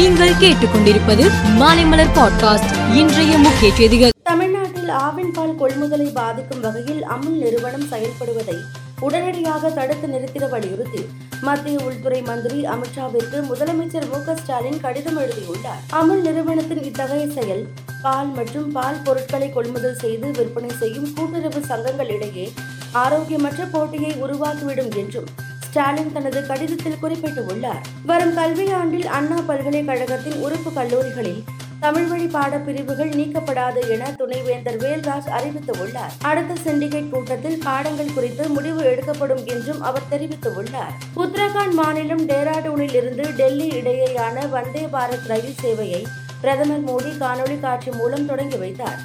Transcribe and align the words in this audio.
நீங்கள் 0.00 0.30
கேட்டுக்கொண்டிருப்பது 0.30 1.30
மாலைமலர் 1.58 2.12
பாட்காஸ்ட். 2.14 2.94
இன்றைய 2.94 3.38
முக்கிய 3.38 3.74
செய்திகள். 3.74 4.10
தமிழ்நாட்டில் 4.22 4.88
ஆவின் 4.88 5.32
பால் 5.32 5.58
கொள்முதலை 5.58 6.12
பாதிக்கும் 6.12 6.60
வகையில் 6.60 7.04
அமுல் 7.04 7.38
நிறுவனம் 7.38 7.86
செயல்படுவதை 7.90 8.56
உடனடியாக 9.00 9.70
தடுத்து 9.70 10.06
நிறுத்திட 10.06 10.48
வலியுறுத்தி 10.48 11.06
மத்திய 11.40 11.78
உள்துறை 11.78 12.22
மந்திரி 12.22 12.64
அமித்ஷாவிற்கு 12.64 13.42
முதலமைச்சர் 13.42 14.08
மு 14.10 14.36
ஸ்டாலின் 14.36 14.80
கடிதம் 14.80 15.16
எழுதியுள்ளார். 15.16 15.80
அமுல் 15.90 16.20
நிறுவனத்தின் 16.20 16.82
இத்தகைய 16.82 17.30
செயல் 17.30 17.68
பால் 18.02 18.26
மற்றும் 18.26 18.72
பால் 18.72 19.02
பொருட்களை 19.04 19.52
கொள்முதல் 19.52 19.98
செய்து 19.98 20.30
விற்பனை 20.30 20.70
செய்யும் 20.78 21.12
கூட்டுறவு 21.14 21.62
சங்கங்களிடையே 21.68 22.52
ஆரோக்கியமற்ற 22.94 23.70
போட்டியை 23.70 24.16
உருவாக்கிவிடும் 24.22 24.96
என்றும் 24.96 25.26
ஸ்டாலின் 25.70 26.12
தனது 26.12 26.46
கடிதத்தில் 26.46 27.00
குறிப்பிட்டுள்ளார். 27.02 27.82
வரும் 28.06 28.36
கல்வியாண்டில் 28.36 29.04
அண்ணா 29.04 29.36
பல்கலைக்கழகத்தின் 29.46 30.38
உறுப்பு 30.40 30.72
கல்லூரிகளில் 30.72 31.42
தமிழ் 31.80 32.06
வழி 32.06 32.24
பாடப்பிரிவுகள் 32.24 33.12
நீக்கப்படாது 33.18 33.88
என 33.88 34.12
துணைவேந்தர் 34.12 34.76
வேல்ராஜ் 34.76 35.28
அறிவித்துள்ளார். 35.36 36.12
அடுத்த 36.22 36.54
சிண்டிகேட் 36.64 37.10
கூட்டத்தில் 37.10 37.58
பாடங்கள் 37.64 38.12
குறித்து 38.14 38.48
முடிவு 38.48 38.84
எடுக்கப்படும் 38.84 39.46
என்றும் 39.46 39.80
அவர் 39.80 40.08
தெரிவித்துள்ளார். 40.10 40.92
உத்தரகாண்ட் 41.16 41.72
மாநிலம் 41.72 42.28
டேராடூனில் 42.28 42.94
இருந்து 42.94 43.34
டெல்லி 43.34 43.68
இடையேயான 43.68 44.48
வந்தே 44.48 44.88
பாரத் 44.92 45.26
ரயில் 45.26 45.58
சேவையை 45.62 46.02
பிரதமர் 46.40 46.84
மோடி 46.84 47.12
காணொலி 47.18 47.60
காட்சி 47.60 47.90
மூலம் 47.90 48.26
தொடங்கி 48.26 48.56
வைத்தார். 48.56 49.00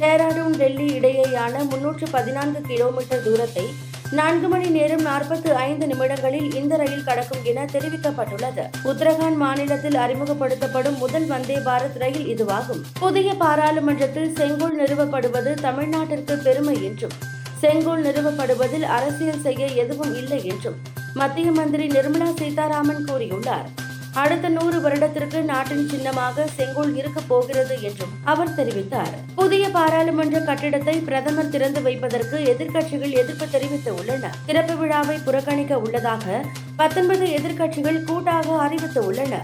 டேராடூன் 0.00 0.56
டெல்லி 0.56 0.98
இடையேயான 0.98 1.68
முன்னூற்று 1.70 2.08
பதினான்கு 2.10 2.60
கிலோமீட்டர் 2.60 3.22
தூரத்தை 3.22 3.66
நான்கு 4.12 4.48
மணி 4.48 4.68
நேரம் 4.68 5.00
நாற்பத்து 5.00 5.54
ஐந்து 5.54 5.86
நிமிடங்களில் 5.86 6.54
இந்த 6.54 6.76
ரயில் 6.76 7.04
கடக்கும் 7.04 7.44
என 7.44 7.64
தெரிவிக்கப்பட்டுள்ளது. 7.64 8.64
உத்தரகாண்ட் 8.84 9.36
மாநிலத்தில் 9.36 9.94
அறிமுகப்படுத்தப்படும் 9.94 10.98
முதல் 10.98 11.26
வந்தே 11.26 11.56
பாரத் 11.56 11.98
ரயில் 11.98 12.26
இதுவாகும். 12.34 12.82
புதிய 12.98 13.34
பாராளுமன்றத்தில் 13.34 14.34
செங்கோல் 14.36 14.78
நிறுவப்படுவது 14.80 15.54
தமிழ்நாட்டிற்கு 15.54 16.36
பெருமை 16.36 16.84
என்றும் 16.84 17.16
செங்கோல் 17.60 18.02
நிறுவப்படுவதில் 18.02 18.86
அரசியல் 18.96 19.40
செய்ய 19.40 19.66
எதுவும் 19.66 20.16
இல்லை 20.16 20.46
என்றும் 20.46 20.74
மத்திய 21.14 21.52
மந்திரி 21.52 21.86
நிர்மலா 21.86 22.28
சீதாராமன் 22.36 23.04
கூறியுள்ளார். 23.04 23.70
அடுத்த 24.14 24.48
நூறு 24.48 24.80
வருடத்திற்கு 24.80 25.42
நாட்டின் 25.42 25.88
சின்னமாக 25.88 26.46
செங்கோல் 26.46 26.96
இருக்க 26.96 27.20
போகிறது 27.20 27.82
என்றும் 27.82 28.08
அவர் 28.24 28.54
தெரிவித்தார். 28.54 29.14
புதிய 29.34 29.68
பாராளுமன்ற 29.68 30.40
கட்டிடத்தை 30.40 30.98
பிரதமர் 30.98 31.48
திறந்து 31.48 31.82
வைப்பதற்கு 31.82 32.38
எதிர்க்கட்சிகள் 32.38 33.10
எதிர்ப்பு 33.10 33.46
தெரிவித்துள்ளன. 33.46 34.30
திறப்பு 34.46 34.76
விழாவை 34.76 35.18
புறக்கணிக்க 35.18 35.78
உள்ளதாக 35.78 36.44
பத்தொன்பது 36.76 37.26
எதிர்க்கட்சிகள் 37.26 38.04
கூட்டாக 38.04 38.68
அறிவித்துள்ளன. 38.68 39.36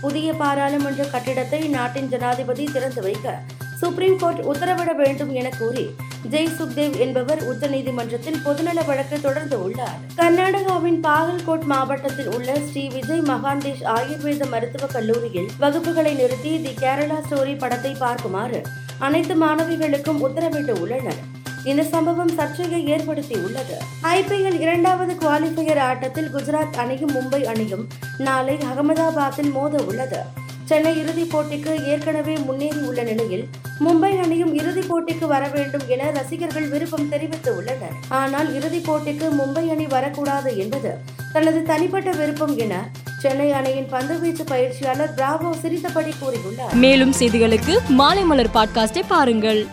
புதிய 0.00 0.32
பாராளுமன்ற 0.32 1.04
கட்டிடத்தை 1.04 1.68
நாட்டின் 1.68 2.08
ஜனாதிபதி 2.08 2.64
திறந்து 2.72 3.02
வைக்க 3.02 3.40
சுப்ரீம் 3.78 4.18
கோர்ட் 4.18 4.40
உத்தரவிட 4.40 4.94
வேண்டும் 4.94 5.32
என 5.32 5.48
கூறி 5.48 5.94
ஜெய் 6.30 6.52
சுக்தேவ் 6.58 6.98
என்பவர் 6.98 7.42
உச்சநீதிமன்றத்தில் 7.50 8.40
பொதுநல 8.44 8.86
வழக்கு 8.86 9.20
தொடர்ந்து 9.20 9.62
உள்ளார். 9.62 9.98
கர்நாடகாவின் 10.16 11.00
பாகல்கோட் 11.02 11.62
மாவட்டத்தில் 11.62 12.34
உள்ள 12.34 12.54
ஸ்ரீ 12.70 12.88
விஜய் 12.88 13.20
மகாந்தேஷ் 13.20 13.82
ஆயுர்வேத 13.82 14.48
மருத்துவக் 14.48 14.92
கல்லூரியில் 14.92 15.48
வகுப்புகளை 15.60 16.14
நிறுத்தி 16.14 16.62
தி 16.62 16.86
கேரளா 16.86 17.18
ஸ்டோரி 17.30 17.58
படத்தை 17.58 17.92
பார்க்குமாறு 17.92 18.62
அனைத்து 18.98 19.34
மாணவிகளுக்கும் 19.34 20.22
உத்தரவிட்டு 20.22 20.70
உள்ளனர். 20.70 21.32
இந்த 21.64 21.82
சம்பவம் 21.82 22.28
சர்ச்சையை 22.28 22.86
ஏற்படுத்தியுள்ளது 22.86 23.76
ஐபிஎல் 24.02 24.60
இரண்டாவது 24.60 25.14
குவாலிஃபயர் 25.14 25.78
ஆட்டத்தில் 25.78 26.34
குஜராத் 26.34 26.76
அணியும் 26.76 27.14
மும்பை 27.14 27.44
அணியும் 27.44 27.86
நாளை 28.18 28.54
அகமதாபாத்தில் 28.54 29.52
மோத 29.52 29.82
உள்ளது. 29.82 30.42
சென்னை 30.64 30.98
இறுதிப் 30.98 31.36
போட்டிக்கு 31.36 31.84
ஏற்கனவே 31.86 32.36
முன்னேறி 32.36 32.78
உள்ள 32.78 33.02
நிலையில் 33.02 33.48
மும்பை 33.80 34.22
அணியும் 34.22 34.54
இறுதிப் 34.54 34.94
போட்டிக்கு 34.94 35.26
வர 35.26 35.48
வேண்டும் 35.48 35.82
என 35.86 36.10
ரசிகர்கள் 36.10 36.68
விருப்பம் 36.68 37.08
தெரிவித்து 37.08 37.56
உள்ளனர் 37.56 37.92
ஆனால் 38.08 38.54
இறுதிப் 38.54 38.90
போட்டிக்கு 38.90 39.28
மும்பை 39.38 39.70
அணி 39.70 39.86
வரக்கூடாது 39.86 40.56
என்பது 40.56 40.98
தனது 41.32 41.62
தனிப்பட்ட 41.62 42.10
விருப்பம் 42.10 42.56
என 42.56 42.90
சென்னை 43.18 43.52
அணியின் 43.52 43.92
பந்துவீச்சு 43.92 44.40
பயிற்சியாளர் 44.46 45.14
பிராவோ 45.16 45.50
சிரித்தபடி 45.60 46.10
கூறியுள்ளார். 46.10 46.72
மேலும் 46.72 47.12
செய்திகளுக்கு 47.18 47.78
மாலைமலர் 47.98 48.52
பாட்காஸ்டை 48.54 49.02
பாருங்கள். 49.08 49.66